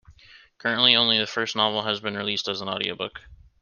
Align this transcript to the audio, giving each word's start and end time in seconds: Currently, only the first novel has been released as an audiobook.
Currently, 0.57 0.95
only 0.95 1.19
the 1.19 1.27
first 1.27 1.55
novel 1.55 1.83
has 1.83 1.99
been 1.99 2.17
released 2.17 2.47
as 2.47 2.59
an 2.59 2.67
audiobook. 2.67 3.21